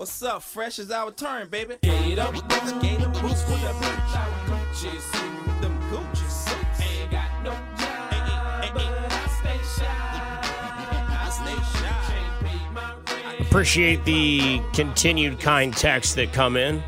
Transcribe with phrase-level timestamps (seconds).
[0.00, 0.42] What's up?
[0.42, 1.74] Fresh is our turn, baby.
[1.82, 2.32] Gator,
[2.80, 3.74] gator boots for the
[4.46, 6.80] Gucci suit, them Gucci suits.
[6.80, 10.40] Ain't got no job, but I stay shy.
[10.40, 12.14] I stay shy.
[12.14, 12.94] Can't pay my
[13.34, 13.40] rent.
[13.40, 16.82] Appreciate the continued kind texts that come in.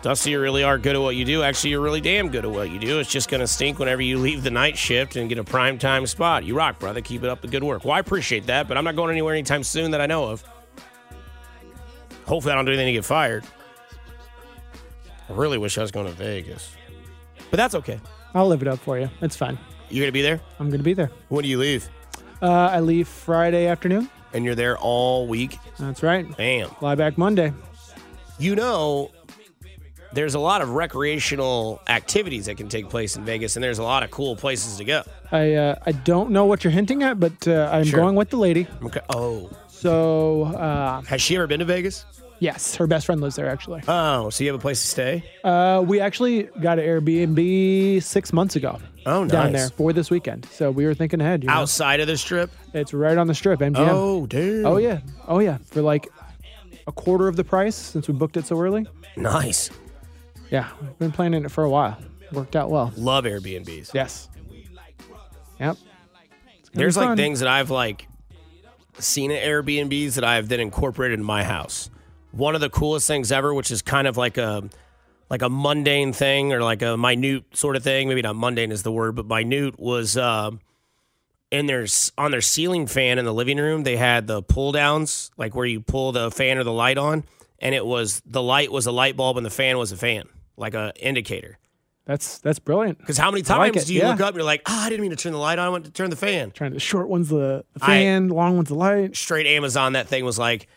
[0.00, 1.42] Dusty, you really are good at what you do.
[1.42, 2.98] Actually, you're really damn good at what you do.
[2.98, 5.76] It's just going to stink whenever you leave the night shift and get a prime
[5.76, 6.44] time spot.
[6.44, 7.02] You rock, brother.
[7.02, 7.84] Keep it up the good work.
[7.84, 10.42] Well, I appreciate that, but I'm not going anywhere anytime soon that I know of.
[12.26, 13.44] Hopefully, I don't do anything to get fired.
[15.28, 16.74] I really wish I was going to Vegas,
[17.50, 18.00] but that's okay.
[18.34, 19.08] I'll live it up for you.
[19.20, 19.58] It's fine.
[19.88, 20.40] You're going to be there?
[20.58, 21.10] I'm going to be there.
[21.28, 21.88] When do you leave?
[22.42, 24.10] Uh, I leave Friday afternoon.
[24.32, 25.56] And you're there all week?
[25.78, 26.36] That's right.
[26.36, 26.68] Bam.
[26.70, 27.52] Fly back Monday.
[28.38, 29.10] you know
[30.12, 33.82] there's a lot of recreational activities that can take place in Vegas, and there's a
[33.82, 35.02] lot of cool places to go.
[35.32, 38.00] I uh, I don't know what you're hinting at, but uh, I'm Sure.
[38.00, 38.66] going with the lady.
[38.84, 39.00] Okay.
[39.10, 42.04] Oh, So uh, has she ever been to Vegas?
[42.40, 43.82] yes, her best friend lives there actually.
[43.88, 45.24] Oh, so you have a place to stay?
[45.42, 48.78] Uh, we actually got an Airbnb six months ago.
[49.06, 49.32] Oh, nice.
[49.32, 50.46] Down there for this weekend.
[50.46, 51.42] So we were thinking ahead.
[51.42, 51.54] You know?
[51.54, 52.50] Outside of the strip?
[52.72, 53.88] It's right on the strip, MGM.
[53.90, 54.64] Oh, dude.
[54.64, 55.00] Oh yeah.
[55.26, 55.58] Oh yeah.
[55.58, 56.08] For like
[56.86, 58.86] a quarter of the price since we booked it so early.
[59.16, 59.70] Nice.
[60.50, 61.98] Yeah, we've been planning it for a while.
[62.32, 62.92] Worked out well.
[62.96, 63.94] Love Airbnbs.
[63.94, 64.28] Yes.
[65.60, 65.76] Yep.
[66.72, 68.08] There's like things that I've like
[68.98, 71.90] seen at Airbnbs that I've then incorporated in my house.
[72.32, 74.68] One of the coolest things ever, which is kind of like a
[75.30, 78.08] like a mundane thing or like a minute sort of thing.
[78.08, 80.60] Maybe not mundane is the word, but minute was um
[81.50, 81.86] in their
[82.18, 83.84] on their ceiling fan in the living room.
[83.84, 87.24] They had the pull downs, like where you pull the fan or the light on,
[87.60, 90.28] and it was the light was a light bulb and the fan was a fan,
[90.56, 91.58] like a indicator.
[92.06, 92.98] That's that's brilliant.
[92.98, 94.10] Because how many I like times do you yeah.
[94.10, 95.70] look up and you're like, ah, I didn't mean to turn the light on, I
[95.70, 96.50] went to turn the fan.
[96.50, 99.16] Trying to short one's the, the I- fan, long one's the light.
[99.16, 100.68] straight Amazon that thing was like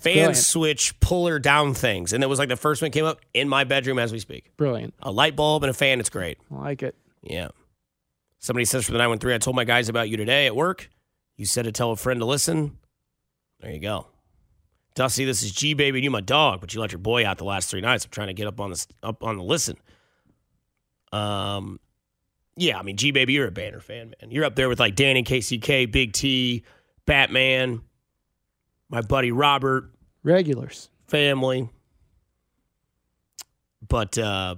[0.00, 0.36] fan brilliant.
[0.36, 2.12] switch puller down things.
[2.12, 4.56] And it was like the first one came up in my bedroom as we speak.
[4.56, 4.94] Brilliant.
[5.02, 6.38] A light bulb and a fan, it's great.
[6.52, 6.94] I like it.
[7.22, 7.48] Yeah.
[8.38, 10.90] Somebody says for the 913, I told my guys about you today at work.
[11.36, 12.78] You said to tell a friend to listen.
[13.60, 14.06] There you go.
[14.94, 17.44] Dusty, this is G baby, you my dog, but you let your boy out the
[17.44, 18.04] last three nights.
[18.04, 19.76] I'm trying to get up on this up on the listen.
[21.12, 21.80] Um
[22.56, 24.30] yeah, I mean G baby, you're a banner fan, man.
[24.30, 26.64] You're up there with like Danny KCK, Big T,
[27.04, 27.82] Batman,
[28.88, 29.90] my buddy Robert,
[30.22, 30.88] Regulars.
[31.06, 31.68] family.
[33.86, 34.56] But uh,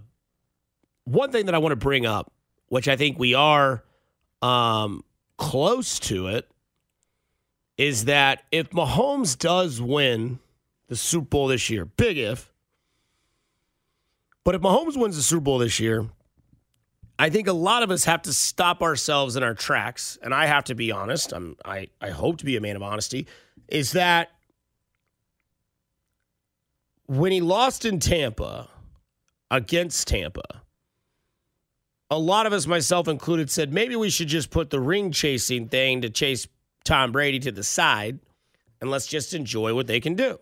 [1.04, 2.32] one thing that I want to bring up,
[2.68, 3.82] which I think we are
[4.42, 5.04] um,
[5.36, 6.48] close to it,
[7.76, 10.38] is that if Mahomes does win
[10.88, 12.50] the Super Bowl this year, big if,
[14.44, 16.06] but if Mahomes wins the Super Bowl this year,
[17.18, 20.46] I think a lot of us have to stop ourselves in our tracks, and I
[20.46, 21.32] have to be honest.
[21.32, 23.26] I'm, I, I hope to be a man of honesty.
[23.66, 24.30] Is that
[27.06, 28.68] when he lost in Tampa
[29.50, 30.62] against Tampa,
[32.10, 35.68] a lot of us, myself included, said maybe we should just put the ring chasing
[35.68, 36.46] thing to chase
[36.84, 38.20] Tom Brady to the side
[38.80, 40.38] and let's just enjoy what they can do.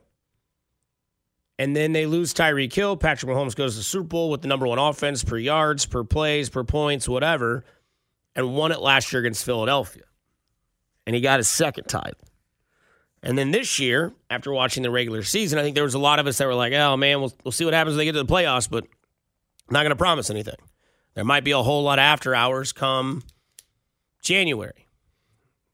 [1.58, 2.96] And then they lose Tyreek Hill.
[2.96, 6.04] Patrick Mahomes goes to the Super Bowl with the number one offense per yards, per
[6.04, 7.64] plays, per points, whatever,
[8.34, 10.04] and won it last year against Philadelphia.
[11.06, 12.20] And he got his second title.
[13.22, 16.18] And then this year, after watching the regular season, I think there was a lot
[16.18, 18.12] of us that were like, oh man, we'll, we'll see what happens when they get
[18.12, 20.56] to the playoffs, but I'm not going to promise anything.
[21.14, 23.22] There might be a whole lot of after hours come
[24.22, 24.86] January.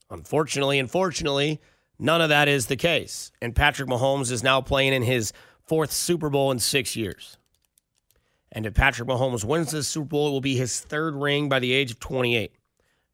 [0.08, 1.60] Unfortunately, unfortunately,
[1.98, 3.32] none of that is the case.
[3.42, 5.32] And Patrick Mahomes is now playing in his
[5.72, 7.38] fourth Super Bowl in six years.
[8.54, 11.60] And if Patrick Mahomes wins this Super Bowl, it will be his third ring by
[11.60, 12.52] the age of 28,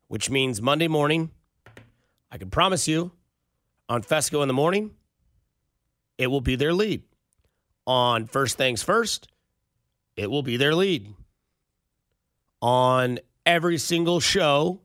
[0.09, 1.31] which means Monday morning,
[2.33, 3.13] I can promise you,
[3.89, 4.91] on Fesco in the morning,
[6.19, 7.05] it will be their lead.
[7.87, 9.29] On First Things First,
[10.17, 11.15] it will be their lead.
[12.61, 14.81] On every single show,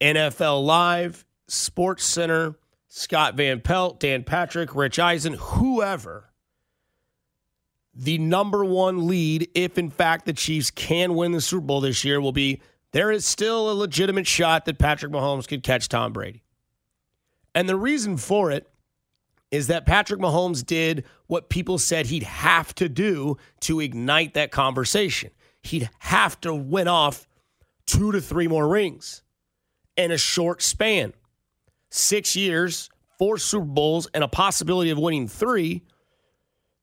[0.00, 2.54] NFL Live, Sports Center,
[2.86, 6.28] Scott Van Pelt, Dan Patrick, Rich Eisen, whoever,
[7.94, 12.04] the number one lead, if in fact the Chiefs can win the Super Bowl this
[12.04, 12.60] year, will be
[12.92, 16.42] there is still a legitimate shot that Patrick Mahomes could catch Tom Brady.
[17.54, 18.68] And the reason for it
[19.50, 24.50] is that Patrick Mahomes did what people said he'd have to do to ignite that
[24.50, 25.30] conversation.
[25.62, 27.28] He'd have to win off
[27.86, 29.22] two to three more rings
[29.96, 31.12] in a short span.
[31.90, 35.82] Six years, four Super Bowls, and a possibility of winning three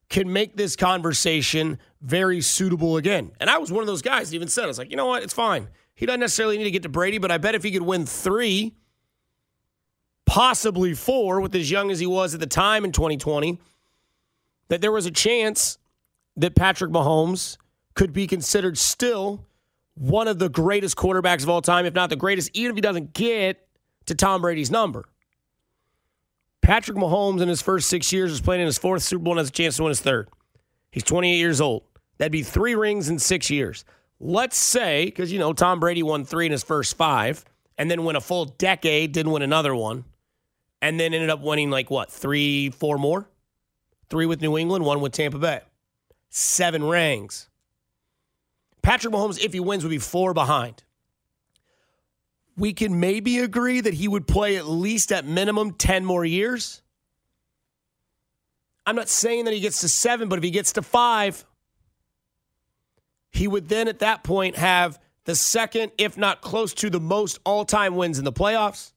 [0.09, 3.31] can make this conversation very suitable again.
[3.39, 5.05] And I was one of those guys that even said, I was like, you know
[5.05, 5.23] what?
[5.23, 5.69] It's fine.
[5.93, 8.05] He doesn't necessarily need to get to Brady, but I bet if he could win
[8.05, 8.75] three,
[10.25, 13.59] possibly four, with as young as he was at the time in 2020,
[14.69, 15.77] that there was a chance
[16.37, 17.57] that Patrick Mahomes
[17.93, 19.45] could be considered still
[19.95, 22.81] one of the greatest quarterbacks of all time, if not the greatest, even if he
[22.81, 23.67] doesn't get
[24.05, 25.05] to Tom Brady's number.
[26.61, 29.39] Patrick Mahomes in his first six years is playing in his fourth Super Bowl and
[29.39, 30.29] has a chance to win his third.
[30.91, 31.83] He's 28 years old.
[32.17, 33.85] That'd be three rings in six years.
[34.19, 37.45] Let's say, because you know, Tom Brady won three in his first five
[37.77, 40.03] and then went a full decade, didn't win another one,
[40.81, 43.29] and then ended up winning like what, three, four more?
[44.09, 45.61] Three with New England, one with Tampa Bay.
[46.29, 47.49] Seven rings.
[48.81, 50.83] Patrick Mahomes, if he wins, would be four behind.
[52.59, 56.81] We can maybe agree that he would play at least at minimum 10 more years.
[58.85, 61.45] I'm not saying that he gets to seven, but if he gets to five,
[63.31, 67.39] he would then at that point have the second, if not close to the most
[67.45, 68.91] all time wins in the playoffs.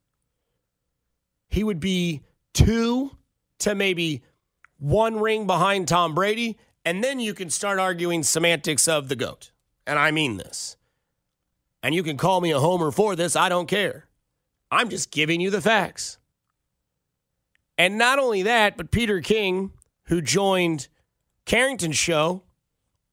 [1.49, 2.23] He would be
[2.55, 3.17] two
[3.61, 4.23] to maybe
[4.79, 6.59] one ring behind Tom Brady.
[6.85, 9.53] And then you can start arguing semantics of the GOAT.
[9.87, 10.77] And I mean this.
[11.83, 13.35] And you can call me a homer for this.
[13.35, 14.07] I don't care.
[14.71, 16.19] I'm just giving you the facts.
[17.77, 19.73] And not only that, but Peter King,
[20.05, 20.89] who joined
[21.45, 22.43] Carrington's show,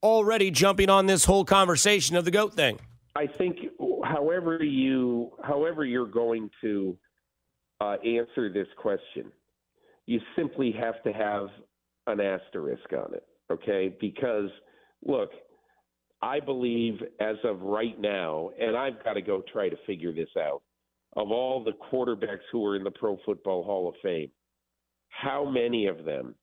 [0.04, 2.80] already jumping on this whole conversation of the goat thing.
[3.16, 3.58] I think,
[4.04, 6.98] however you, however you're going to
[7.82, 9.32] uh, answer this question,
[10.06, 11.48] you simply have to have
[12.08, 13.96] an asterisk on it, okay?
[14.00, 14.50] Because
[15.06, 15.32] look,
[16.22, 20.30] I believe as of right now, and I've got to go try to figure this
[20.38, 20.62] out.
[21.16, 24.30] Of all the quarterbacks who are in the Pro Football Hall of Fame,
[25.10, 26.36] how many of them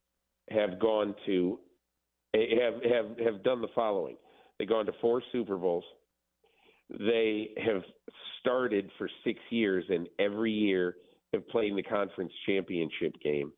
[0.50, 1.58] have gone to
[2.34, 4.17] have have have done the following?
[4.58, 5.84] They've gone to four Super Bowls.
[6.90, 7.82] They have
[8.40, 10.96] started for six years, and every year
[11.32, 13.52] have played in the conference championship game.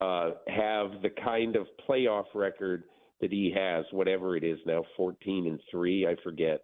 [0.00, 2.84] Uh, have the kind of playoff record
[3.20, 6.60] that he has, whatever it is now, 14 and three, I forget,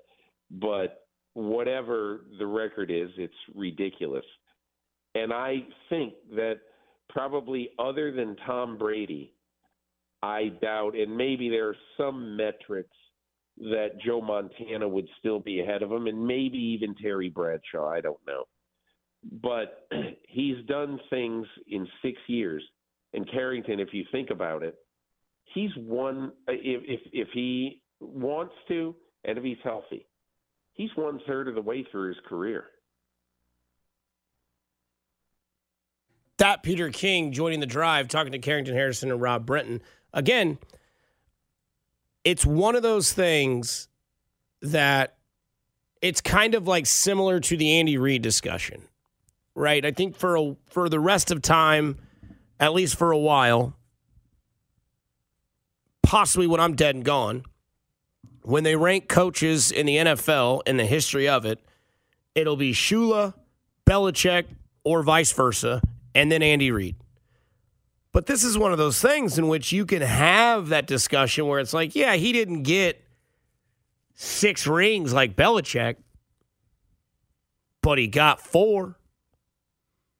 [0.50, 4.24] but whatever the record is, it's ridiculous.
[5.14, 6.60] And I think that
[7.08, 9.32] probably other than Tom Brady,
[10.22, 12.96] I doubt, and maybe there are some metrics
[13.58, 17.88] that Joe Montana would still be ahead of him, and maybe even Terry Bradshaw.
[17.88, 18.44] I don't know.
[19.42, 19.86] But
[20.28, 22.64] he's done things in six years.
[23.12, 24.76] And Carrington, if you think about it,
[25.54, 30.06] he's one if if if he wants to and if he's healthy,
[30.74, 32.64] he's one third of the way through his career.
[36.38, 39.80] That Peter King joining the drive, talking to Carrington Harrison and Rob Brenton.
[40.12, 40.58] Again,
[42.24, 43.88] it's one of those things
[44.60, 45.16] that
[46.02, 48.82] it's kind of like similar to the Andy Reid discussion,
[49.54, 49.84] right?
[49.84, 51.98] I think for a, for the rest of time,
[52.58, 53.74] at least for a while,
[56.14, 57.42] possibly when I'm dead and gone,
[58.42, 61.58] when they rank coaches in the NFL in the history of it,
[62.36, 63.34] it'll be Shula,
[63.84, 64.44] Belichick,
[64.84, 65.82] or vice versa,
[66.14, 66.94] and then Andy Reid.
[68.12, 71.58] But this is one of those things in which you can have that discussion where
[71.58, 73.04] it's like, yeah, he didn't get
[74.14, 75.96] six rings like Belichick,
[77.82, 79.00] but he got four.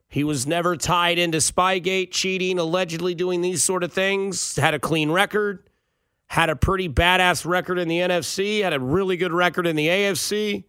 [0.08, 4.80] He was never tied into Spygate, cheating, allegedly doing these sort of things, had a
[4.80, 5.68] clean record
[6.34, 9.86] had a pretty badass record in the NFC, had a really good record in the
[9.86, 10.64] AFC.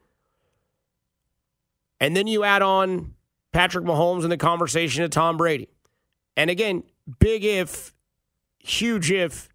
[2.00, 3.16] And then you add on
[3.52, 5.68] Patrick Mahomes in the conversation to Tom Brady.
[6.38, 6.84] And again,
[7.18, 7.96] big if,
[8.60, 9.50] huge if,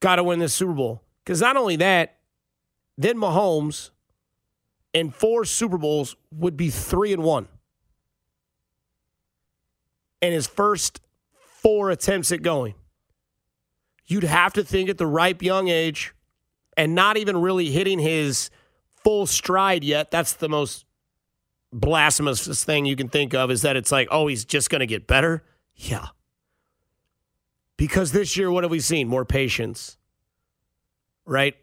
[0.00, 1.02] got to win this Super Bowl.
[1.22, 2.16] Because not only that,
[2.96, 3.90] then Mahomes
[4.94, 7.46] in four Super Bowls would be three and one.
[10.22, 11.02] In his first
[11.34, 12.74] four attempts at going
[14.10, 16.14] you'd have to think at the ripe young age
[16.76, 18.50] and not even really hitting his
[19.04, 20.10] full stride yet.
[20.10, 20.84] That's the most
[21.72, 24.86] blasphemous thing you can think of is that it's like, oh, he's just going to
[24.86, 25.44] get better.
[25.76, 26.08] Yeah.
[27.76, 29.08] Because this year, what have we seen?
[29.08, 29.96] More patience,
[31.24, 31.56] right?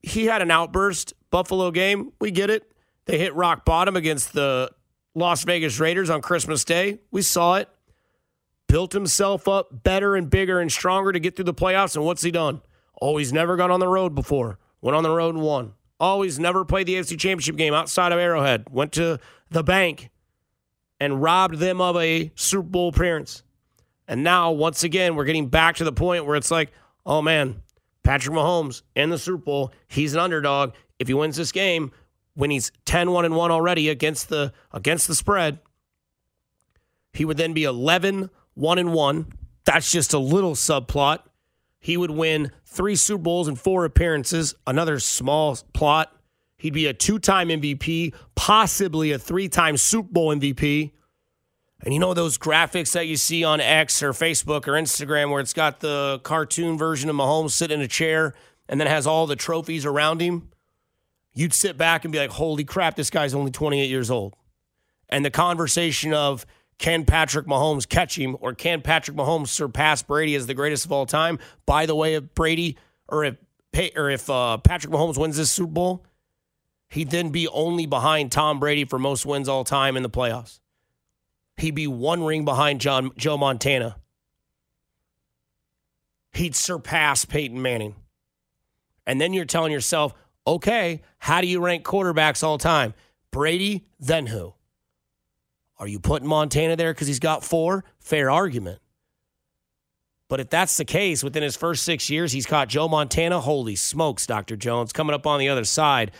[0.00, 2.12] He had an outburst, Buffalo game.
[2.20, 2.70] We get it.
[3.06, 4.70] They hit rock bottom against the
[5.14, 7.00] Las Vegas Raiders on Christmas Day.
[7.10, 7.68] We saw it
[8.68, 11.96] built himself up better and bigger and stronger to get through the playoffs.
[11.96, 12.60] And what's he done?
[13.00, 14.58] Oh, he's never gone on the road before.
[14.80, 15.72] Went on the road and won.
[15.98, 18.66] Oh, he's never played the AFC Championship game outside of Arrowhead.
[18.70, 19.18] Went to
[19.50, 20.10] the bank
[21.00, 23.42] and robbed them of a Super Bowl appearance.
[24.08, 26.72] And now, once again, we're getting back to the point where it's like,
[27.04, 27.62] oh man,
[28.02, 30.74] Patrick Mahomes in the Super Bowl, he's an underdog.
[30.98, 31.92] If he wins this game,
[32.34, 35.58] when he's 10-1 and 1 already against the against the spread,
[37.12, 39.32] he would then be 11 one and one
[39.64, 41.20] That's just a little subplot.
[41.78, 44.54] He would win three Super Bowls and four appearances.
[44.66, 46.12] Another small plot.
[46.58, 50.92] He'd be a two time MVP, possibly a three time Super Bowl MVP.
[51.84, 55.40] And you know those graphics that you see on X or Facebook or Instagram where
[55.40, 58.34] it's got the cartoon version of Mahomes sitting in a chair
[58.68, 60.48] and then has all the trophies around him?
[61.34, 64.34] You'd sit back and be like, holy crap, this guy's only 28 years old.
[65.10, 66.46] And the conversation of
[66.78, 70.92] can Patrick Mahomes catch him or can Patrick Mahomes surpass Brady as the greatest of
[70.92, 71.38] all time?
[71.64, 72.76] By the way, if Brady
[73.08, 73.36] or if
[73.96, 76.04] or if uh, Patrick Mahomes wins this Super Bowl,
[76.88, 80.60] he'd then be only behind Tom Brady for most wins all time in the playoffs.
[81.56, 83.96] He'd be one ring behind John Joe Montana.
[86.32, 87.96] He'd surpass Peyton Manning.
[89.06, 90.12] And then you're telling yourself,
[90.46, 92.92] okay, how do you rank quarterbacks all time?
[93.30, 94.55] Brady, then who?
[95.78, 97.84] Are you putting Montana there because he's got four?
[98.00, 98.80] Fair argument.
[100.28, 103.40] But if that's the case, within his first six years, he's caught Joe Montana.
[103.40, 104.56] Holy smokes, Dr.
[104.56, 104.92] Jones.
[104.92, 106.10] Coming up on the other side,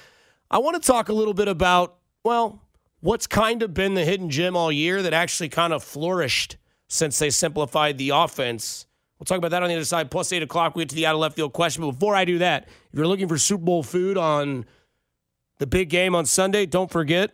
[0.50, 2.62] I want to talk a little bit about, well,
[3.00, 6.56] what's kind of been the hidden gem all year that actually kind of flourished
[6.88, 8.86] since they simplified the offense.
[9.18, 10.10] We'll talk about that on the other side.
[10.10, 11.82] Plus, 8 o'clock, we get to the out of left field question.
[11.82, 14.66] But before I do that, if you're looking for Super Bowl food on
[15.58, 17.32] the big game on Sunday, don't forget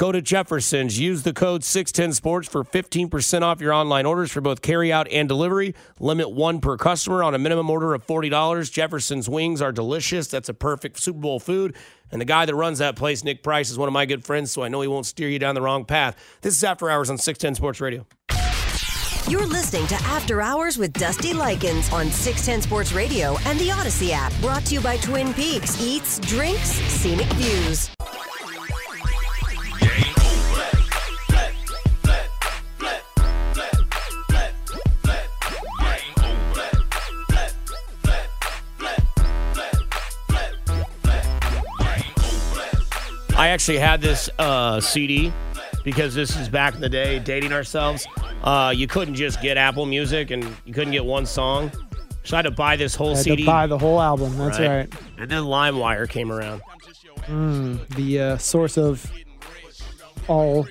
[0.00, 0.98] Go to Jefferson's.
[0.98, 5.74] Use the code 610sports for 15% off your online orders for both carryout and delivery.
[5.98, 8.72] Limit one per customer on a minimum order of $40.
[8.72, 10.28] Jefferson's wings are delicious.
[10.28, 11.76] That's a perfect Super Bowl food.
[12.10, 14.50] And the guy that runs that place, Nick Price, is one of my good friends,
[14.50, 16.16] so I know he won't steer you down the wrong path.
[16.40, 18.06] This is After Hours on 610 Sports Radio.
[19.28, 24.12] You're listening to After Hours with Dusty Likens on 610 Sports Radio and the Audacy
[24.12, 24.32] app.
[24.40, 27.90] Brought to you by Twin Peaks Eats, Drinks, Scenic Views.
[43.50, 45.32] Actually had this uh, CD
[45.84, 48.06] because this is back in the day, dating ourselves.
[48.42, 51.70] Uh, you couldn't just get Apple Music and you couldn't get one song.
[52.24, 53.42] So I had to buy this whole I had CD.
[53.42, 54.36] to buy the whole album.
[54.36, 54.92] That's right.
[55.18, 56.62] And then LimeWire came around.
[57.28, 59.10] The uh, source of
[60.28, 60.66] all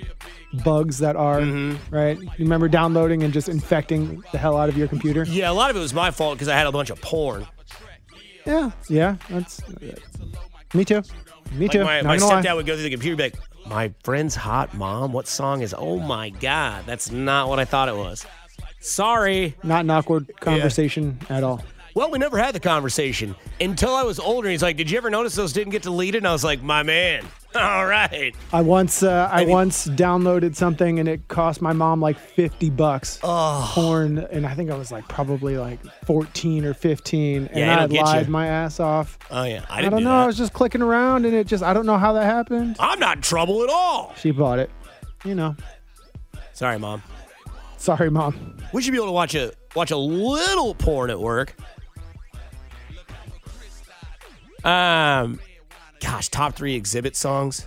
[0.63, 1.93] bugs that are Mm-hmm.
[1.95, 2.17] right.
[2.19, 5.23] You remember downloading and just infecting the hell out of your computer?
[5.23, 7.45] Yeah, a lot of it was my fault because I had a bunch of porn.
[8.45, 9.15] Yeah, yeah.
[9.29, 9.61] That's
[10.73, 11.03] me too.
[11.51, 11.83] Me Like too.
[11.83, 12.41] my, my gonna lie.
[12.41, 15.61] stepdad would go through the computer and be like, My friend's hot mom, what song
[15.61, 18.25] is oh my god, that's not what I thought it was.
[18.79, 19.55] Sorry.
[19.63, 21.63] Not an awkward conversation at all.
[21.95, 24.49] Well, we never had the conversation until I was older.
[24.49, 26.19] He's like, Did you ever notice those didn't get deleted?
[26.19, 27.25] And I was like, My man.
[27.55, 28.35] All right.
[28.53, 32.69] I once uh, I Maybe- once downloaded something and it cost my mom like fifty
[32.69, 33.19] bucks.
[33.23, 33.71] Oh.
[33.73, 37.85] Porn, and I think I was like probably like fourteen or fifteen, and Yeah, I
[38.03, 38.31] lied you.
[38.31, 39.17] my ass off.
[39.31, 39.65] Oh yeah.
[39.67, 40.11] I I, don't do know.
[40.11, 42.75] I was just clicking around, and it just I don't know how that happened.
[42.79, 44.13] I'm not in trouble at all.
[44.19, 44.69] She bought it.
[45.25, 45.55] You know.
[46.53, 47.01] Sorry, mom.
[47.77, 48.57] Sorry, mom.
[48.73, 51.55] We should be able to watch a watch a little porn at work.
[54.63, 55.39] Um,
[56.01, 57.65] gosh, top three exhibit songs.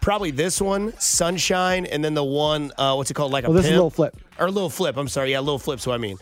[0.00, 3.54] Probably this one, Sunshine, and then the one, uh, what's it called, like a Well,
[3.56, 3.80] this is pimp?
[3.80, 4.16] Lil Flip.
[4.38, 4.96] or a Little Flip.
[4.96, 6.16] I'm sorry, yeah, Little Flip's what I mean.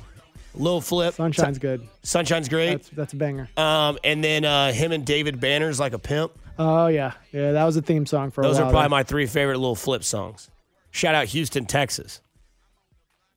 [0.55, 1.87] Little Flip, Sunshine's good.
[2.03, 2.71] Sunshine's great.
[2.71, 3.49] That's that's a banger.
[3.57, 6.33] Um, and then uh, him and David Banner's like a pimp.
[6.59, 7.53] Oh yeah, yeah.
[7.53, 8.89] That was a theme song for a Those are probably there.
[8.89, 10.51] my three favorite Little Flip songs.
[10.91, 12.21] Shout out Houston, Texas.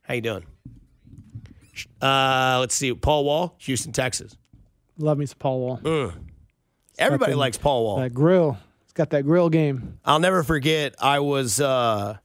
[0.02, 0.44] How you doing?
[2.00, 4.36] Uh, let's see, Paul Wall, Houston, Texas.
[4.98, 5.80] Love me some Paul Wall.
[5.82, 6.12] Mm.
[6.98, 8.00] Everybody likes Paul Wall.
[8.00, 8.58] That grill.
[8.84, 9.98] It's got that grill game.
[10.04, 10.94] I'll never forget.
[10.98, 12.16] I was uh,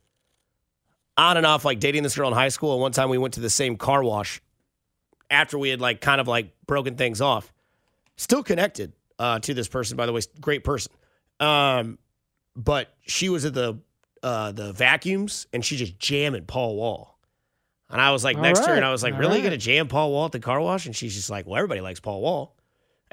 [1.17, 3.35] on and off like dating this girl in high school, and one time we went
[3.35, 4.41] to the same car wash
[5.29, 7.53] after we had like kind of like broken things off.
[8.17, 10.91] Still connected uh, to this person, by the way, great person.
[11.39, 11.97] Um,
[12.55, 13.79] but she was at the
[14.23, 17.17] uh, the vacuums, and she just jamming Paul Wall.
[17.89, 19.43] And I was like All next to her, and I was like, All "Really right.
[19.43, 22.01] gonna jam Paul Wall at the car wash?" And she's just like, "Well, everybody likes
[22.01, 22.56] Paul Wall."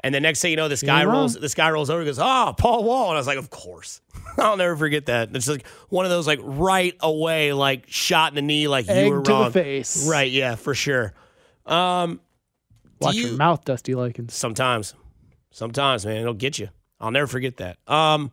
[0.01, 1.15] And the next thing you know, this You're guy wrong.
[1.15, 1.35] rolls.
[1.35, 2.01] This guy rolls over.
[2.01, 4.01] and goes, "Oh, Paul Wall," and I was like, "Of course."
[4.37, 5.35] I'll never forget that.
[5.35, 9.07] It's like one of those like right away, like shot in the knee, like Egg
[9.07, 9.43] you were to wrong.
[9.45, 10.07] the face.
[10.07, 10.29] Right?
[10.31, 11.13] Yeah, for sure.
[11.65, 12.19] Um,
[13.01, 14.33] Watch you- your mouth, Dusty Likens.
[14.35, 14.93] Sometimes,
[15.51, 16.69] sometimes, man, it'll get you.
[16.99, 17.77] I'll never forget that.
[17.87, 18.31] Um,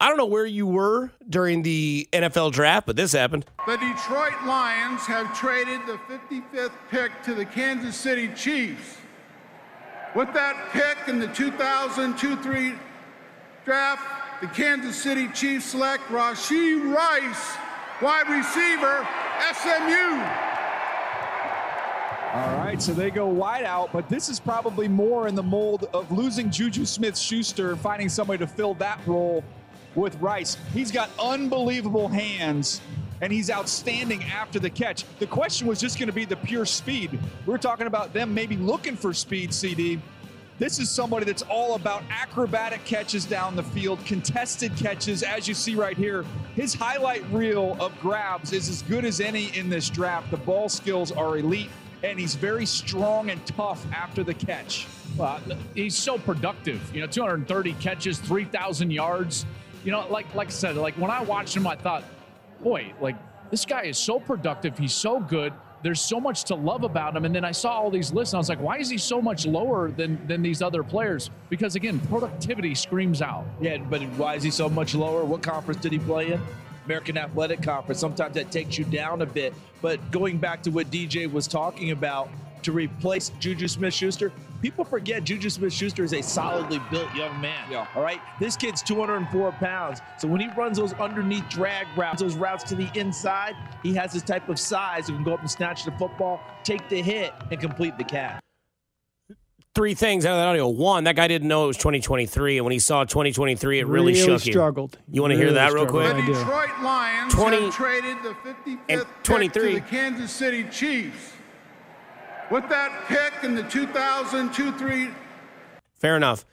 [0.00, 3.46] I don't know where you were during the NFL draft, but this happened.
[3.66, 8.97] The Detroit Lions have traded the 55th pick to the Kansas City Chiefs.
[10.14, 12.78] With that pick in the 2002-3
[13.64, 17.56] draft, the Kansas City Chiefs select Rashee Rice,
[18.00, 19.06] wide receiver,
[19.52, 20.48] SMU.
[22.34, 25.88] All right, so they go wide out, but this is probably more in the mold
[25.92, 29.44] of losing Juju Smith Schuster and finding somebody to fill that role
[29.94, 30.56] with Rice.
[30.72, 32.80] He's got unbelievable hands
[33.20, 35.04] and he's outstanding after the catch.
[35.18, 37.18] The question was just going to be the pure speed.
[37.46, 40.00] We're talking about them maybe looking for speed, CD.
[40.58, 45.54] This is somebody that's all about acrobatic catches down the field, contested catches, as you
[45.54, 46.24] see right here.
[46.56, 50.32] His highlight reel of grabs is as good as any in this draft.
[50.32, 51.70] The ball skills are elite
[52.02, 54.86] and he's very strong and tough after the catch.
[55.16, 55.40] Well,
[55.74, 56.80] he's so productive.
[56.94, 59.46] You know, 230 catches, 3,000 yards.
[59.84, 62.04] You know, like like I said, like when I watched him, I thought,
[62.62, 63.16] boy, like
[63.50, 64.78] this guy is so productive.
[64.78, 65.52] He's so good.
[65.82, 67.24] There's so much to love about him.
[67.24, 69.22] And then I saw all these lists, and I was like, why is he so
[69.22, 71.30] much lower than than these other players?
[71.48, 73.46] Because again, productivity screams out.
[73.60, 75.24] Yeah, but why is he so much lower?
[75.24, 76.40] What conference did he play in?
[76.84, 78.00] American Athletic Conference.
[78.00, 79.52] Sometimes that takes you down a bit.
[79.82, 82.30] But going back to what DJ was talking about,
[82.62, 87.40] to replace Juju Smith Schuster, people forget Juju Smith Schuster is a solidly built young
[87.40, 87.70] man.
[87.70, 87.86] Yeah.
[87.94, 88.20] All right.
[88.40, 90.00] This kid's 204 pounds.
[90.18, 94.12] So when he runs those underneath drag routes, those routes to the inside, he has
[94.12, 97.32] this type of size who can go up and snatch the football, take the hit,
[97.50, 98.40] and complete the catch.
[99.74, 100.66] Three things out of that audio.
[100.66, 104.12] One, that guy didn't know it was 2023, and when he saw 2023, it really,
[104.12, 104.38] shook him.
[104.38, 104.98] struggled.
[105.08, 106.16] You want to hear that real quick?
[106.16, 109.68] The Detroit Lions 20 have traded the 55th and pick 23.
[109.68, 111.34] to the Kansas City Chiefs.
[112.50, 115.14] With that pick in the 2002-3
[115.98, 116.44] Fair enough.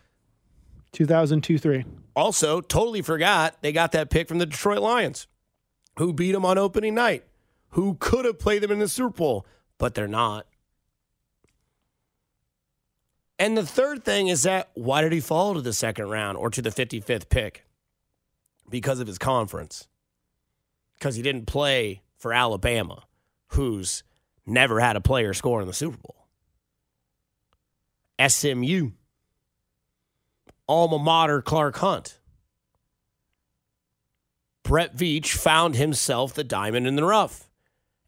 [0.91, 1.85] 2002 3.
[2.15, 5.27] Also, totally forgot they got that pick from the Detroit Lions,
[5.97, 7.23] who beat them on opening night,
[7.69, 9.45] who could have played them in the Super Bowl,
[9.77, 10.47] but they're not.
[13.37, 16.49] And the third thing is that why did he fall to the second round or
[16.49, 17.65] to the 55th pick?
[18.69, 19.87] Because of his conference.
[20.93, 23.03] Because he didn't play for Alabama,
[23.49, 24.03] who's
[24.45, 26.27] never had a player score in the Super Bowl.
[28.27, 28.91] SMU
[30.67, 32.19] alma mater Clark Hunt.
[34.63, 37.47] Brett Veach found himself the diamond in the rough.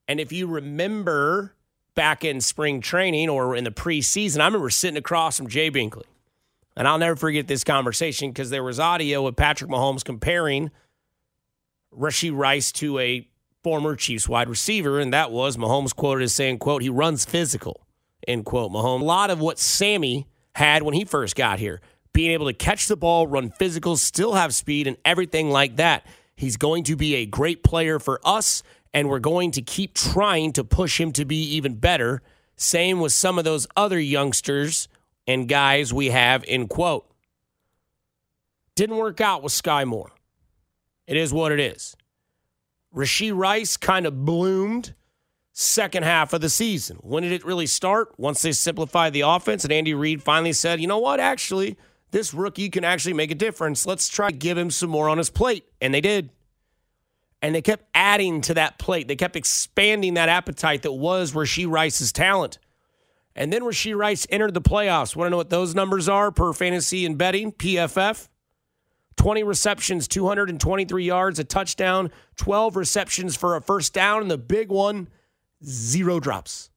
[0.08, 1.54] And if you remember
[1.94, 6.06] back in spring training or in the preseason, I remember sitting across from Jay Binkley.
[6.76, 10.72] And I'll never forget this conversation because there was audio of Patrick Mahomes comparing
[11.96, 13.28] Rashee Rice to a
[13.64, 17.86] former Chiefs wide receiver, and that was Mahomes quoted as saying, quote, he runs physical,
[18.28, 19.02] end quote, Mahomes.
[19.02, 21.82] A lot of what Sammy had when he first got here,
[22.14, 26.06] being able to catch the ball, run physical, still have speed, and everything like that.
[26.36, 30.54] He's going to be a great player for us, and we're going to keep trying
[30.54, 32.22] to push him to be even better.
[32.56, 34.88] Same with some of those other youngsters
[35.28, 37.06] and guys we have, in quote.
[38.76, 40.12] Didn't work out with Skyy Moore.
[41.06, 41.96] It is what it is.
[42.98, 44.96] Rashee Rice kind of bloomed
[45.54, 46.98] second half of the season.
[47.02, 48.14] When did it really start?
[48.18, 51.78] Once they simplified the offense and Andy Reid finally said, you know what, actually,
[52.10, 53.86] this rookie can actually make a difference.
[53.86, 55.66] Let's try to give him some more on his plate.
[55.80, 56.32] And they did.
[57.40, 59.08] And they kept adding to that plate.
[59.08, 62.58] They kept expanding that appetite that was Rashee Rice's talent.
[63.36, 65.16] And then Rashee Rice entered the playoffs.
[65.16, 67.52] Want to know what those numbers are per fantasy and betting?
[67.52, 68.28] PFF.
[69.18, 74.70] 20 receptions, 223 yards, a touchdown, 12 receptions for a first down, and the big
[74.70, 75.10] one,
[75.64, 76.70] zero drops.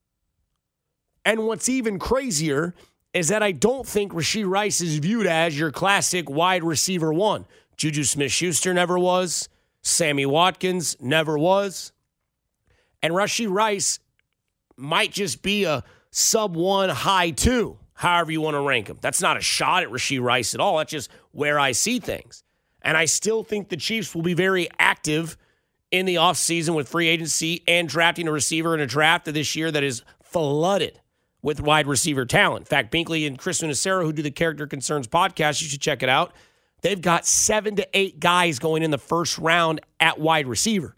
[1.24, 2.74] And what's even crazier
[3.12, 7.46] is that I don't think Rashee Rice is viewed as your classic wide receiver one.
[7.76, 9.48] Juju Smith Schuster never was.
[9.83, 11.92] Sammy Watkins never was.
[13.03, 13.98] And Rashee Rice
[14.76, 18.96] might just be a sub one, high two, however you want to rank him.
[19.02, 20.78] That's not a shot at Rashee Rice at all.
[20.78, 22.42] That's just where I see things.
[22.80, 25.36] And I still think the Chiefs will be very active
[25.90, 29.54] in the offseason with free agency and drafting a receiver in a draft of this
[29.54, 30.98] year that is flooded
[31.42, 32.62] with wide receiver talent.
[32.62, 36.02] In fact, Binkley and Chris Unicero, who do the Character Concerns podcast, you should check
[36.02, 36.32] it out.
[36.80, 40.96] They've got seven to eight guys going in the first round at wide receiver.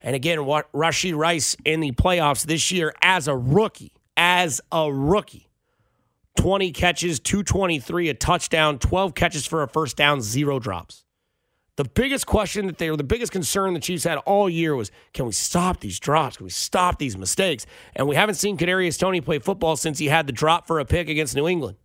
[0.00, 4.92] And again, what Rashee Rice in the playoffs this year as a rookie, as a
[4.92, 5.47] rookie.
[6.38, 11.04] 20 catches, 223, a touchdown, 12 catches for a first down, zero drops.
[11.74, 14.92] The biggest question that they were, the biggest concern the Chiefs had all year was
[15.12, 16.36] can we stop these drops?
[16.36, 17.66] Can we stop these mistakes?
[17.96, 20.84] And we haven't seen Kadarius Toney play football since he had the drop for a
[20.84, 21.76] pick against New England.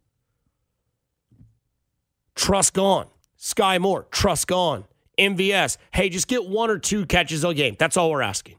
[2.36, 3.08] Trust gone.
[3.40, 4.86] Skyy Moore, trust gone.
[5.18, 7.76] MVS, hey, just get one or two catches a game.
[7.80, 8.58] That's all we're asking.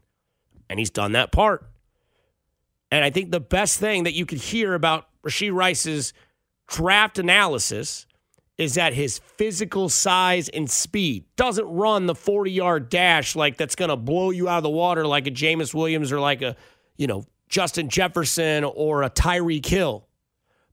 [0.69, 1.65] And he's done that part.
[2.91, 6.13] And I think the best thing that you could hear about Rashee Rice's
[6.67, 8.05] draft analysis
[8.57, 13.75] is that his physical size and speed doesn't run the 40 yard dash like that's
[13.75, 16.55] going to blow you out of the water like a Jameis Williams or like a,
[16.95, 20.07] you know, Justin Jefferson or a Tyreek Hill,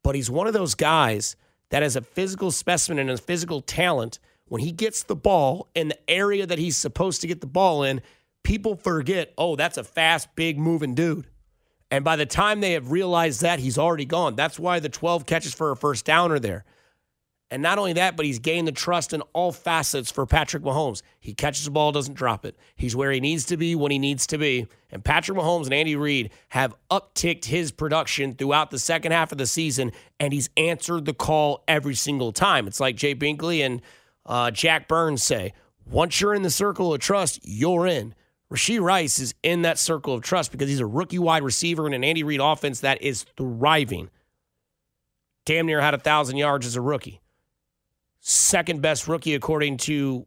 [0.02, 1.36] but he's one of those guys
[1.70, 4.18] that has a physical specimen and a physical talent.
[4.46, 7.82] When he gets the ball in the area that he's supposed to get the ball
[7.82, 8.02] in,
[8.42, 11.26] people forget, oh, that's a fast, big moving dude.
[11.92, 14.34] And by the time they have realized that, he's already gone.
[14.34, 16.64] That's why the 12 catches for a first down are there.
[17.50, 21.02] And not only that, but he's gained the trust in all facets for Patrick Mahomes.
[21.20, 22.56] He catches the ball, doesn't drop it.
[22.76, 24.68] He's where he needs to be when he needs to be.
[24.90, 29.36] And Patrick Mahomes and Andy Reid have upticked his production throughout the second half of
[29.36, 32.66] the season, and he's answered the call every single time.
[32.66, 33.82] It's like Jay Binkley and
[34.24, 35.52] uh, Jack Burns say
[35.84, 38.14] once you're in the circle of trust, you're in.
[38.52, 41.94] Rashee Rice is in that circle of trust because he's a rookie wide receiver in
[41.94, 44.10] an Andy Reid offense that is thriving.
[45.46, 47.22] Damn near had a thousand yards as a rookie
[48.22, 50.24] second best rookie according to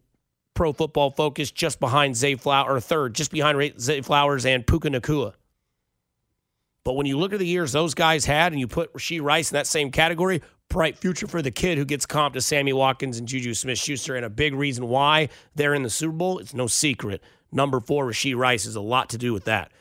[0.53, 4.89] Pro Football Focus, just behind Zay Flower, or third, just behind Zay Flowers and Puka
[4.89, 5.33] Nacua.
[6.83, 9.51] But when you look at the years those guys had and you put Rashee Rice
[9.51, 13.17] in that same category, bright future for the kid who gets comped to Sammy Watkins
[13.17, 14.15] and Juju Smith Schuster.
[14.15, 17.23] And a big reason why they're in the Super Bowl, it's no secret.
[17.51, 19.71] Number four, Rashee Rice, has a lot to do with that.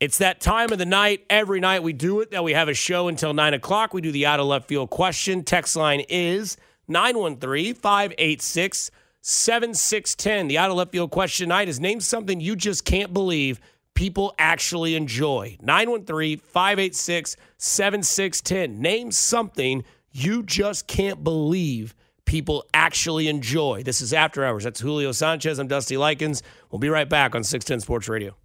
[0.00, 1.24] It's that time of the night.
[1.28, 2.30] Every night we do it.
[2.30, 3.92] That we have a show until nine o'clock.
[3.92, 5.42] We do the out of left field question.
[5.42, 10.48] Text line is 913 586 7610.
[10.48, 13.60] The out of left field question tonight is name something you just can't believe
[13.94, 15.56] people actually enjoy.
[15.60, 18.80] 913 586 7610.
[18.80, 21.96] Name something you just can't believe
[22.28, 23.82] people actually enjoy.
[23.82, 24.64] This is After Hours.
[24.64, 25.58] That's Julio Sanchez.
[25.58, 26.42] I'm Dusty Likens.
[26.70, 28.36] We'll be right back on 610 Sports Radio.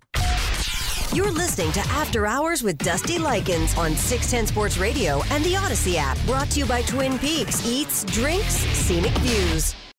[1.13, 5.95] You're listening to After Hours with Dusty Likens on 610 Sports Radio and the Audacy
[5.95, 6.17] app.
[6.25, 9.75] Brought to you by Twin Peaks Eats, Drinks, Scenic Views.